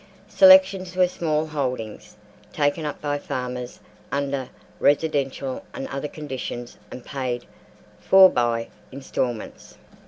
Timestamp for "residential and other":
4.79-6.07